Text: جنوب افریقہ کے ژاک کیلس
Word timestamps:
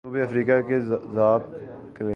جنوب 0.05 0.15
افریقہ 0.21 0.59
کے 0.67 0.79
ژاک 0.81 1.41
کیلس 1.95 2.09